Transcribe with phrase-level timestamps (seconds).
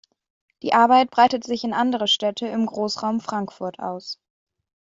[0.63, 4.19] Die Arbeit breitet sich in andere Städte im Großraum Frankfurt aus.